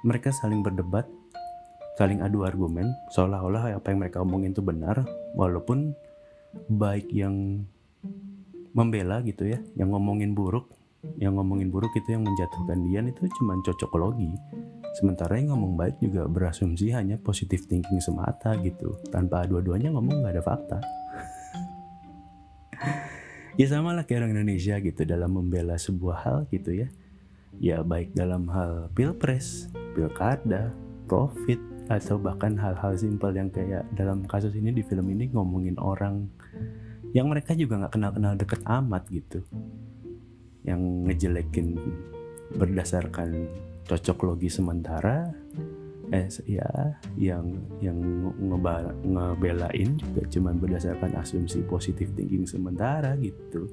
[0.06, 1.10] Mereka saling berdebat
[1.96, 5.96] saling adu argumen seolah-olah apa yang mereka omongin itu benar walaupun
[6.68, 7.64] baik yang
[8.76, 10.68] membela gitu ya yang ngomongin buruk
[11.16, 14.34] yang ngomongin buruk itu yang menjatuhkan Dian itu cuma cocokologi.
[14.98, 18.98] Sementara yang ngomong baik juga berasumsi hanya positive thinking semata gitu.
[19.14, 20.78] Tanpa dua-duanya ngomong nggak ada fakta
[23.56, 26.88] ya sama lah kayak orang Indonesia gitu dalam membela sebuah hal gitu ya.
[27.64, 30.76] Ya baik dalam hal pilpres pilkada
[31.08, 36.28] profit atau bahkan hal-hal simpel yang kayak dalam kasus ini di film ini ngomongin orang
[37.16, 39.40] yang mereka juga nggak kenal-kenal deket amat gitu.
[40.68, 41.68] Yang ngejelekin
[42.60, 43.48] berdasarkan
[43.86, 45.32] cocok logi sementara
[46.14, 46.70] eh ya
[47.18, 47.98] yang yang
[48.38, 53.66] ngeba, ngebelain juga cuman berdasarkan asumsi positif thinking sementara gitu.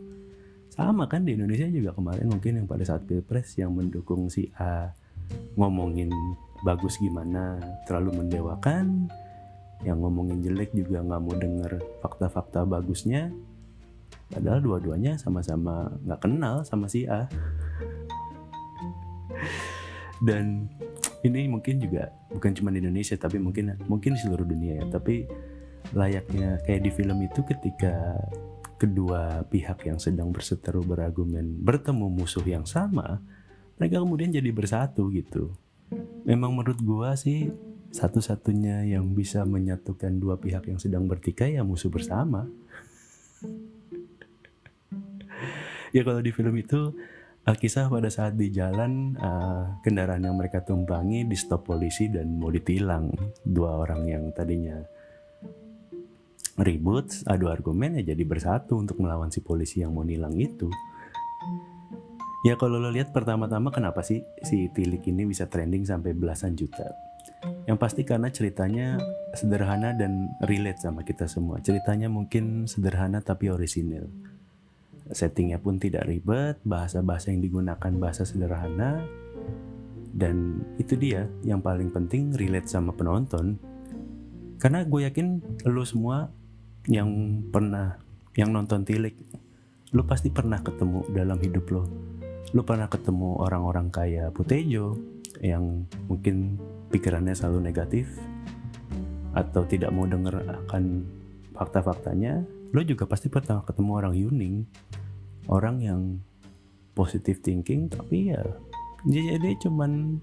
[0.72, 4.88] Sama kan di Indonesia juga kemarin mungkin yang pada saat pilpres yang mendukung si A
[5.60, 6.08] ngomongin
[6.64, 9.12] bagus gimana terlalu mendewakan
[9.82, 13.28] yang ngomongin jelek juga nggak mau denger fakta-fakta bagusnya.
[14.32, 17.28] Padahal dua-duanya sama-sama nggak kenal sama si A.
[20.26, 20.70] Dan
[21.22, 24.84] ini mungkin juga bukan cuma di Indonesia tapi mungkin mungkin seluruh dunia ya.
[24.90, 25.26] Tapi
[25.94, 28.18] layaknya kayak di film itu ketika
[28.78, 33.22] kedua pihak yang sedang berseteru berargumen bertemu musuh yang sama
[33.78, 35.54] mereka kemudian jadi bersatu gitu.
[36.22, 37.50] Memang menurut gua sih
[37.90, 42.46] satu-satunya yang bisa menyatukan dua pihak yang sedang bertikai ya musuh bersama.
[45.92, 46.96] Ya kalau di film itu
[47.46, 52.38] uh, kisah pada saat di jalan uh, kendaraan yang mereka tumpangi di stop polisi dan
[52.38, 53.10] mau ditilang
[53.42, 54.78] dua orang yang tadinya
[56.60, 60.68] ribut adu argumen ya jadi bersatu untuk melawan si polisi yang mau nilang itu
[62.44, 66.92] ya kalau lo lihat pertama-tama kenapa sih si Tilik ini bisa trending sampai belasan juta
[67.66, 68.98] yang pasti karena ceritanya
[69.34, 71.62] sederhana dan relate sama kita semua.
[71.62, 74.10] Ceritanya mungkin sederhana tapi orisinil.
[75.12, 79.04] Settingnya pun tidak ribet, bahasa-bahasa yang digunakan bahasa sederhana.
[80.12, 83.60] Dan itu dia yang paling penting relate sama penonton.
[84.56, 86.32] Karena gue yakin lo semua
[86.88, 88.00] yang pernah
[88.32, 89.12] yang nonton Tilik,
[89.92, 91.84] lo pasti pernah ketemu dalam hidup lo.
[92.56, 94.96] Lo pernah ketemu orang-orang kayak Putejo
[95.44, 96.56] yang mungkin
[96.92, 98.08] pikirannya selalu negatif
[99.32, 101.04] atau tidak mau denger akan
[101.56, 104.56] fakta-faktanya, lo juga pasti pernah ketemu orang Yuning,
[105.50, 106.00] orang yang
[106.92, 108.42] positive thinking tapi ya
[109.02, 110.22] dia cuman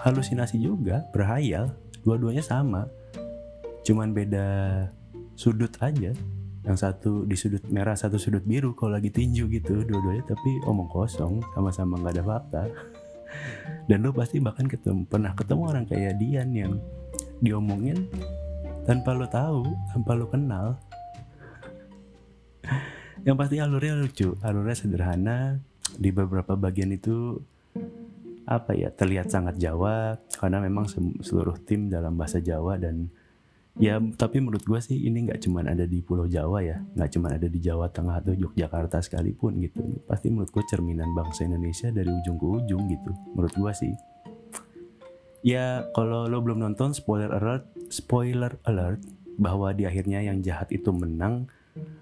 [0.00, 1.72] halusinasi juga, berhayal,
[2.02, 2.88] dua-duanya sama,
[3.84, 4.46] cuman beda
[5.36, 6.12] sudut aja.
[6.64, 10.88] Yang satu di sudut merah, satu sudut biru kalau lagi tinju gitu, dua-duanya tapi omong
[10.88, 12.62] kosong, sama-sama nggak ada fakta.
[13.88, 16.80] Dan lo pasti bahkan ketemu pernah ketemu orang kayak Dian yang
[17.44, 18.08] diomongin
[18.88, 20.80] tanpa lo tahu tanpa lo kenal
[23.24, 25.58] yang pasti alurnya lucu alurnya sederhana.
[25.94, 27.38] Di beberapa bagian itu
[28.44, 30.84] apa ya terlihat sangat Jawa karena memang
[31.24, 33.08] seluruh tim dalam bahasa Jawa dan
[33.80, 37.32] ya tapi menurut gue sih ini nggak cuma ada di Pulau Jawa ya nggak cuma
[37.32, 39.80] ada di Jawa Tengah atau Yogyakarta sekalipun gitu.
[40.04, 43.92] Pasti menurut gue cerminan bangsa Indonesia dari ujung ke ujung gitu menurut gue sih.
[45.44, 49.00] Ya kalau lo belum nonton spoiler alert spoiler alert
[49.40, 51.48] bahwa di akhirnya yang jahat itu menang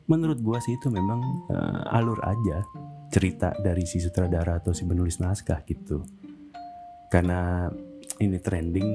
[0.07, 2.65] menurut gue sih itu memang uh, alur aja
[3.13, 6.03] cerita dari si sutradara atau si penulis naskah gitu.
[7.13, 7.69] Karena
[8.19, 8.91] ini trending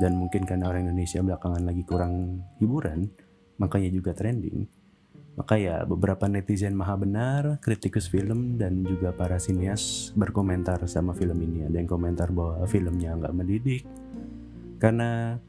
[0.00, 3.12] dan mungkin karena orang Indonesia belakangan lagi kurang hiburan
[3.60, 4.64] makanya juga trending.
[5.32, 11.40] Maka ya beberapa netizen maha benar kritikus film dan juga para sinias berkomentar sama film
[11.40, 11.68] ini.
[11.68, 13.84] Ada yang komentar bahwa filmnya nggak mendidik.
[14.76, 15.40] Karena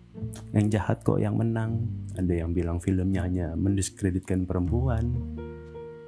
[0.54, 1.89] yang jahat kok yang menang.
[2.13, 5.17] Ada yang bilang filmnya hanya mendiskreditkan perempuan.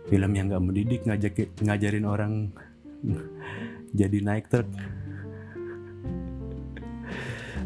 [0.05, 2.53] Film yang nggak mendidik ngajak ngajarin orang
[3.99, 4.69] jadi naik truk.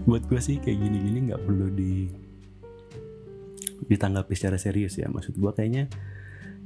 [0.07, 2.07] Buat gue sih kayak gini-gini nggak perlu di
[3.91, 5.11] ditanggapi secara serius ya.
[5.11, 5.91] Maksud gue kayaknya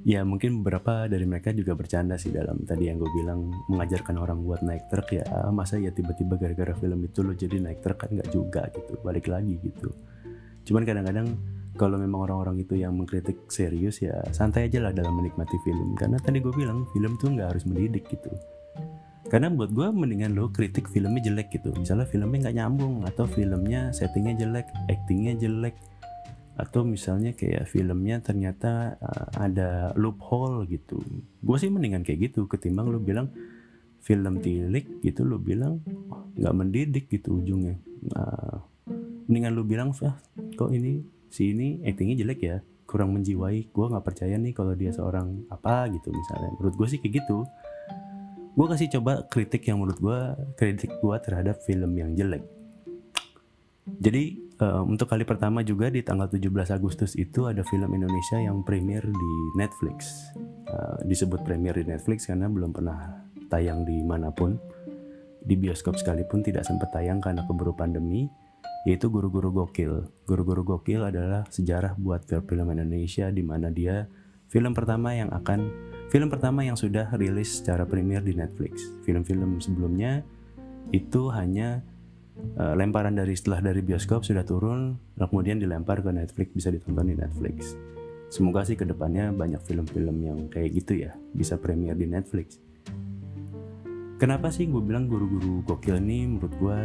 [0.04, 4.44] ya mungkin beberapa dari mereka juga bercanda sih dalam tadi yang gue bilang mengajarkan orang
[4.44, 5.24] buat naik truk ya
[5.56, 8.68] masa ya tiba-tiba gara-gara film itu lo jadi naik truk kan nggak juga?
[8.76, 9.96] gitu balik lagi gitu.
[10.68, 11.28] Cuman kadang-kadang
[11.80, 15.96] kalau memang orang-orang itu yang mengkritik serius ya santai aja lah dalam menikmati film.
[15.96, 18.30] Karena tadi gue bilang film tuh nggak harus mendidik gitu.
[19.32, 21.72] Karena buat gue mendingan lo kritik filmnya jelek gitu.
[21.80, 25.80] Misalnya filmnya nggak nyambung atau filmnya settingnya jelek actingnya jelek
[26.54, 31.02] atau misalnya kayak filmnya ternyata uh, ada loophole gitu.
[31.42, 33.34] Gue sih mendingan kayak gitu ketimbang lo bilang
[34.04, 35.82] film tilik gitu lo bilang
[36.38, 37.82] nggak mendidik gitu ujungnya.
[38.14, 38.62] Uh,
[39.26, 40.14] mendingan lo bilang ah,
[40.54, 41.02] kok ini
[41.34, 42.58] si ini actingnya jelek ya?
[42.86, 43.74] Kurang menjiwai.
[43.74, 46.54] Gue nggak percaya nih kalau dia seorang apa gitu misalnya.
[46.62, 47.50] Menurut gue sih kayak gitu.
[48.54, 50.20] Gue kasih coba kritik yang menurut gue
[50.54, 52.46] kritik gue terhadap film yang jelek.
[53.98, 58.62] Jadi uh, untuk kali pertama juga di tanggal 17 Agustus itu ada film Indonesia yang
[58.62, 60.30] premier di Netflix.
[60.70, 64.60] Uh, disebut premier di Netflix karena belum pernah tayang di mana pun.
[65.44, 68.30] Di bioskop sekalipun tidak sempat tayang karena keburu pandemi
[68.84, 70.08] yaitu guru-guru gokil.
[70.28, 74.08] Guru-guru gokil adalah sejarah buat film Indonesia di mana dia
[74.52, 75.72] film pertama yang akan
[76.14, 78.86] Film pertama yang sudah rilis secara premier di Netflix.
[79.02, 80.22] Film-film sebelumnya
[80.94, 81.82] itu hanya
[82.60, 87.16] uh, lemparan dari setelah dari bioskop sudah turun kemudian dilempar ke Netflix bisa ditonton di
[87.18, 87.78] Netflix.
[88.34, 92.58] Semoga sih ke depannya banyak film-film yang kayak gitu ya bisa premier di Netflix.
[94.18, 96.80] Kenapa sih gue bilang guru-guru gokil ini menurut gue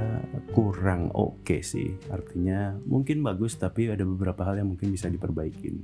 [0.52, 1.94] kurang oke okay sih?
[2.10, 5.78] Artinya mungkin bagus tapi ada beberapa hal yang mungkin bisa diperbaikin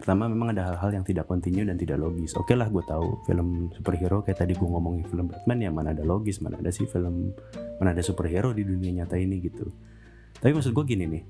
[0.00, 2.32] pertama memang ada hal-hal yang tidak kontinu dan tidak logis.
[2.32, 5.92] Oke okay lah gue tahu film superhero kayak tadi gue ngomongin film Batman ya mana
[5.92, 7.36] ada logis mana ada sih film
[7.76, 9.68] mana ada superhero di dunia nyata ini gitu.
[10.40, 11.22] Tapi maksud gue gini nih.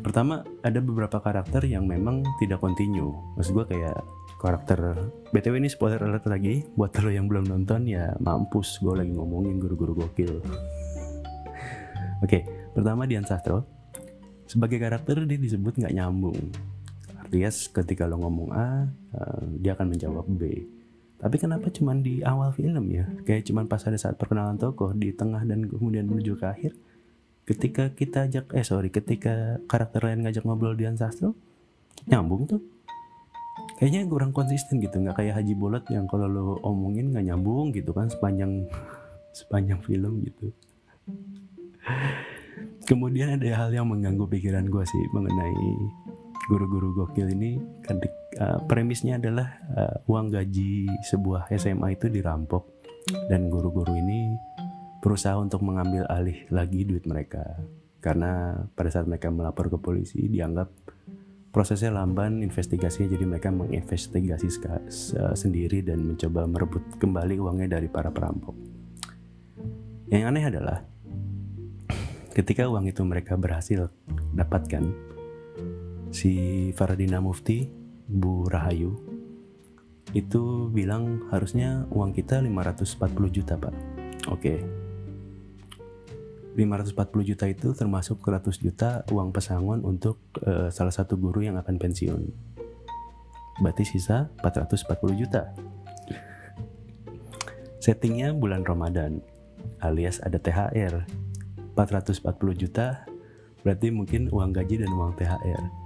[0.00, 4.00] Pertama ada beberapa karakter yang memang tidak kontinu maksud gue kayak
[4.40, 9.12] karakter btw ini spoiler alert lagi buat lo yang belum nonton ya mampus gue lagi
[9.12, 10.40] ngomongin guru-guru gokil.
[12.24, 13.68] Oke okay, pertama Dian Sastro.
[14.48, 16.71] Sebagai karakter dia disebut nggak nyambung
[17.32, 20.68] alias ketika lo ngomong A uh, dia akan menjawab B.
[21.16, 23.08] Tapi kenapa cuman di awal film ya?
[23.24, 26.72] Kayak cuman pas ada saat perkenalan tokoh di tengah dan kemudian menuju ke akhir
[27.42, 31.32] ketika kita ajak eh sorry ketika karakter lain ngajak ngobrol Dian Sastro
[32.04, 32.60] nyambung tuh.
[33.80, 37.96] Kayaknya kurang konsisten gitu nggak kayak Haji Bolot yang kalau lo omongin nggak nyambung gitu
[37.96, 38.68] kan sepanjang
[39.38, 40.52] sepanjang film gitu.
[42.84, 45.64] Kemudian ada hal yang mengganggu pikiran gue sih mengenai
[46.50, 47.60] guru-guru gokil ini
[48.42, 52.82] uh, premisnya adalah uh, uang gaji sebuah SMA itu dirampok.
[53.02, 54.30] Dan guru-guru ini
[55.02, 57.58] berusaha untuk mengambil alih lagi duit mereka.
[58.02, 60.70] Karena pada saat mereka melapor ke polisi dianggap
[61.52, 64.48] prosesnya lamban investigasinya jadi mereka menginvestigasi
[65.36, 68.56] sendiri dan mencoba merebut kembali uangnya dari para perampok.
[70.08, 70.78] Yang aneh adalah
[72.32, 73.92] ketika uang itu mereka berhasil
[74.32, 75.11] dapatkan
[76.12, 76.32] si
[76.76, 77.66] Faradina Mufti
[78.04, 78.92] Bu Rahayu
[80.12, 83.72] itu bilang harusnya uang kita 540 juta pak.
[84.28, 84.60] Oke.
[84.60, 84.60] okay.
[86.52, 91.80] 540 juta itu termasuk 100 juta uang pesangon untuk uh, salah satu guru yang akan
[91.80, 92.28] pensiun.
[93.64, 95.56] Berarti sisa 440 juta.
[97.80, 99.24] Settingnya bulan Ramadan
[99.80, 101.08] alias ada THR
[101.74, 102.20] 440
[102.54, 103.08] juta
[103.64, 105.81] berarti mungkin uang gaji dan uang THR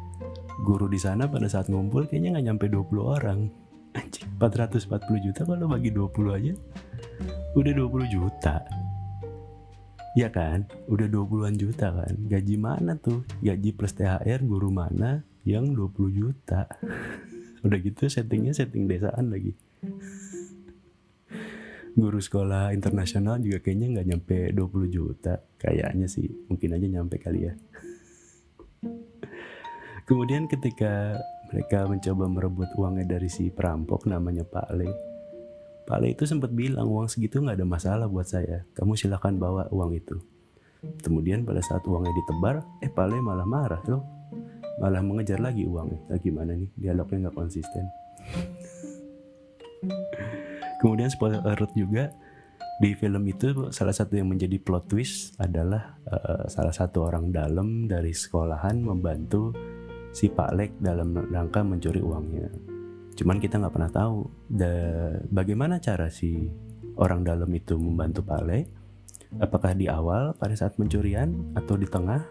[0.65, 3.41] guru di sana pada saat ngumpul kayaknya nggak nyampe 20 orang.
[3.97, 6.53] Anjing 440 juta kalau bagi 20 aja
[7.57, 8.57] udah 20 juta.
[10.17, 10.65] Ya kan?
[10.89, 12.13] Udah 20-an juta kan?
[12.29, 13.25] Gaji mana tuh?
[13.45, 16.65] Gaji plus THR guru mana yang 20 juta?
[17.65, 19.53] Udah gitu settingnya setting desaan lagi.
[21.97, 25.41] Guru sekolah internasional juga kayaknya nggak nyampe 20 juta.
[25.57, 27.53] Kayaknya sih mungkin aja nyampe kali ya
[30.07, 31.19] Kemudian ketika
[31.51, 34.87] mereka mencoba merebut uangnya dari si perampok namanya Pak Le.
[35.83, 38.63] Pak Le itu sempat bilang uang segitu nggak ada masalah buat saya.
[38.79, 40.15] Kamu silahkan bawa uang itu.
[41.03, 44.07] Kemudian pada saat uangnya ditebar, eh Pak Le malah marah loh.
[44.79, 45.99] Malah mengejar lagi uangnya.
[46.07, 46.71] Nah, gimana nih?
[46.79, 47.85] Dialognya nggak konsisten.
[50.87, 52.15] Kemudian spoiler alert juga
[52.79, 57.89] di film itu salah satu yang menjadi plot twist adalah uh, salah satu orang dalam
[57.89, 59.57] dari sekolahan membantu
[60.17, 62.49] si Pak Lek dalam rangka mencuri uangnya.
[63.13, 64.73] Cuman kita nggak pernah tahu da,
[65.29, 66.49] bagaimana cara si
[66.97, 68.67] orang dalam itu membantu Pak Lek.
[69.37, 72.25] Apakah di awal pada saat pencurian atau di tengah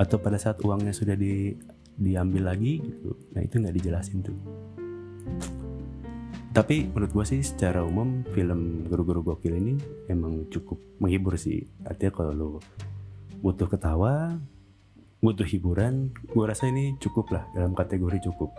[0.00, 1.52] atau pada saat uangnya sudah di,
[2.00, 3.12] diambil lagi gitu.
[3.36, 4.38] Nah itu nggak dijelasin tuh.
[6.52, 9.76] Tapi menurut gue sih secara umum film guru-guru gokil ini
[10.08, 11.64] emang cukup menghibur sih.
[11.84, 12.48] Artinya kalau lo
[13.40, 14.36] butuh ketawa,
[15.22, 18.50] butuh hiburan gue rasa ini cukup lah dalam kategori cukup.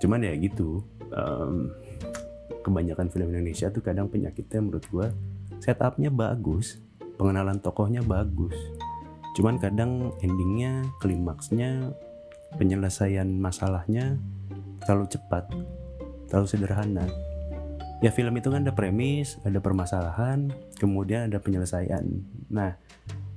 [0.00, 0.80] Cuman ya gitu
[1.12, 1.68] um,
[2.64, 5.06] kebanyakan film Indonesia tuh kadang penyakitnya menurut gue
[5.60, 6.80] setupnya bagus
[7.20, 8.56] pengenalan tokohnya bagus.
[9.36, 11.92] Cuman kadang endingnya klimaksnya
[12.56, 14.16] penyelesaian masalahnya
[14.88, 15.44] terlalu cepat
[16.32, 17.04] terlalu sederhana.
[18.00, 20.48] Ya film itu kan ada premis ada permasalahan
[20.80, 22.04] kemudian ada penyelesaian.
[22.48, 22.80] Nah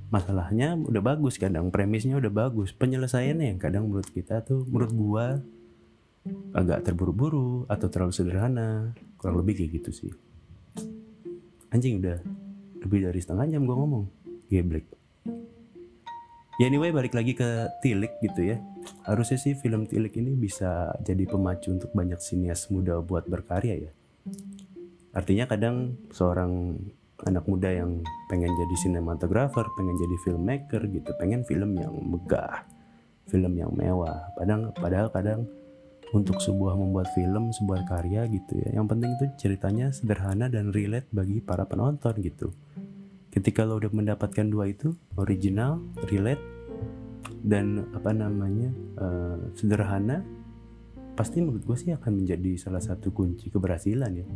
[0.07, 2.71] masalahnya udah bagus kadang premisnya udah bagus.
[2.71, 5.25] Penyelesaiannya yang kadang menurut kita tuh menurut gua
[6.51, 8.95] agak terburu-buru atau terlalu sederhana.
[9.19, 10.11] Kurang lebih kayak gitu sih.
[11.71, 12.19] Anjing udah
[12.83, 14.05] lebih dari setengah jam gua ngomong.
[14.47, 14.87] Geblek.
[16.57, 18.57] Ya anyway balik lagi ke Tilik gitu ya.
[19.05, 23.91] Harusnya sih film Tilik ini bisa jadi pemacu untuk banyak sinias muda buat berkarya ya.
[25.13, 26.81] Artinya kadang seorang
[27.27, 28.01] anak muda yang
[28.31, 32.63] pengen jadi sinematografer, pengen jadi filmmaker gitu, pengen film yang megah,
[33.27, 34.31] film yang mewah.
[34.39, 35.41] Padahal padahal kadang
[36.15, 38.79] untuk sebuah membuat film, sebuah karya gitu ya.
[38.79, 42.49] Yang penting itu ceritanya sederhana dan relate bagi para penonton gitu.
[43.27, 45.77] ketika lo udah mendapatkan dua itu original
[46.09, 46.41] relate
[47.45, 50.25] dan apa namanya uh, sederhana
[51.13, 54.27] pasti menurut gue sih akan menjadi salah satu kunci keberhasilan ya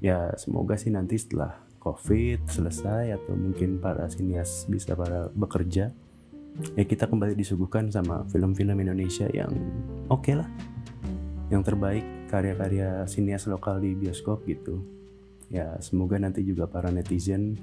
[0.00, 5.94] ya semoga sih nanti setelah covid selesai atau mungkin para sinias bisa para bekerja
[6.74, 9.52] ya kita kembali disuguhkan sama film-film Indonesia yang
[10.08, 10.48] oke okay lah.
[11.46, 14.82] Yang terbaik karya-karya sinias lokal di bioskop gitu.
[15.52, 17.54] Ya semoga nanti juga para netizen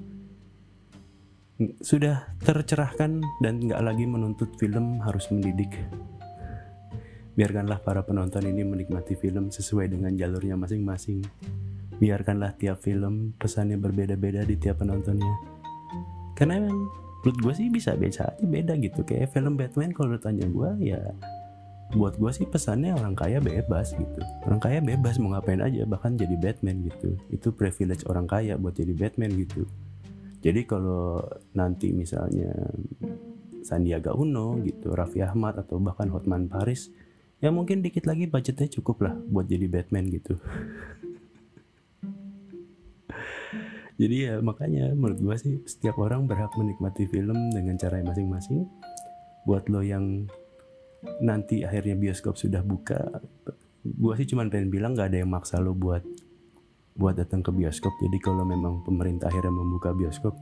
[1.84, 5.76] sudah tercerahkan dan nggak lagi menuntut film harus mendidik.
[7.34, 11.26] Biarkanlah para penonton ini menikmati film sesuai dengan jalurnya masing-masing.
[12.04, 15.32] Biarkanlah tiap film pesannya berbeda-beda di tiap penontonnya.
[16.36, 16.92] Karena emang
[17.24, 19.08] menurut gue sih bisa beda aja beda gitu.
[19.08, 21.00] Kayak film Batman kalau tanya gue ya
[21.96, 24.20] buat gue sih pesannya orang kaya bebas gitu.
[24.44, 27.16] Orang kaya bebas mau ngapain aja bahkan jadi Batman gitu.
[27.32, 29.64] Itu privilege orang kaya buat jadi Batman gitu.
[30.44, 31.24] Jadi kalau
[31.56, 32.52] nanti misalnya
[33.64, 36.92] Sandiaga Uno gitu, Raffi Ahmad atau bahkan Hotman Paris
[37.44, 40.40] ya mungkin dikit lagi budgetnya cukup lah buat jadi Batman gitu
[44.04, 48.68] jadi ya makanya menurut gue sih setiap orang berhak menikmati film dengan cara masing-masing.
[49.48, 50.28] Buat lo yang
[51.24, 53.00] nanti akhirnya bioskop sudah buka
[53.84, 56.04] gue sih cuman pengen bilang gak ada yang maksa lo buat
[57.00, 57.96] buat datang ke bioskop.
[58.04, 60.36] Jadi kalau memang pemerintah akhirnya membuka bioskop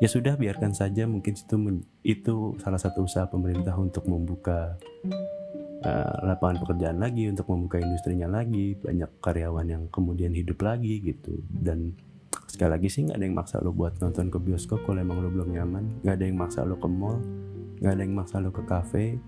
[0.00, 1.04] ya sudah biarkan saja.
[1.04, 1.56] Mungkin itu
[2.08, 2.34] itu
[2.64, 4.80] salah satu usaha pemerintah untuk membuka
[5.84, 11.36] uh, lapangan pekerjaan lagi untuk membuka industrinya lagi banyak karyawan yang kemudian hidup lagi gitu.
[11.52, 11.92] Dan
[12.54, 15.28] sekali lagi sih nggak ada yang maksa lo buat nonton ke bioskop kalau emang lo
[15.28, 16.06] belum nyaman.
[16.06, 17.18] Nggak ada yang maksa lo ke mall.
[17.82, 19.18] Nggak ada yang maksa lo ke kafe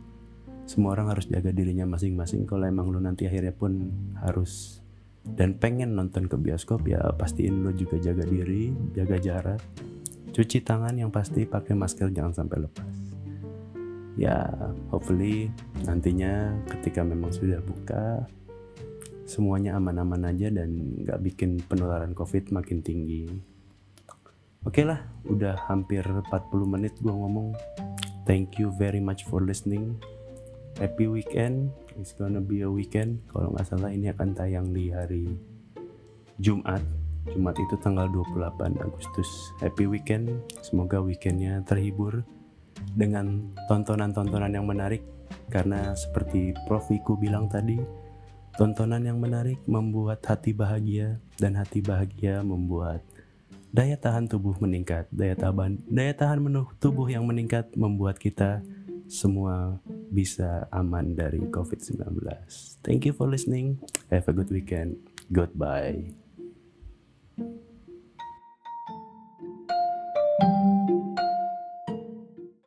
[0.66, 2.42] semua orang harus jaga dirinya masing-masing.
[2.44, 3.86] Kalau emang lo nanti akhirnya pun
[4.18, 4.82] harus
[5.26, 9.62] dan pengen nonton ke bioskop ya pastiin lo juga jaga diri jaga jarak.
[10.34, 12.94] Cuci tangan yang pasti pakai masker jangan sampai lepas.
[14.18, 14.50] Ya
[14.90, 15.48] hopefully
[15.86, 18.26] nantinya ketika memang sudah buka
[19.26, 23.26] semuanya aman-aman aja dan nggak bikin penularan covid makin tinggi.
[24.62, 26.30] Oke okay lah udah hampir 40
[26.66, 27.54] menit gua ngomong.
[28.26, 29.98] Thank you very much for listening.
[30.78, 31.74] Happy weekend.
[31.98, 33.22] It's gonna be a weekend.
[33.30, 35.34] Kalau nggak salah ini akan tayang di hari
[36.38, 36.82] Jumat.
[37.26, 39.26] Jumat itu tanggal 28 Agustus.
[39.58, 40.38] Happy weekend.
[40.62, 42.22] Semoga weekendnya terhibur
[42.94, 45.02] dengan tontonan-tontonan yang menarik.
[45.50, 48.05] Karena seperti Prof Wiku bilang tadi
[48.56, 53.04] tontonan yang menarik membuat hati bahagia dan hati bahagia membuat
[53.68, 58.64] daya tahan tubuh meningkat daya tahan daya tahan menuh tubuh yang meningkat membuat kita
[59.06, 59.78] semua
[60.10, 62.18] bisa aman dari COVID-19.
[62.82, 63.78] Thank you for listening.
[64.10, 64.98] Have a good weekend.
[65.30, 66.10] Goodbye.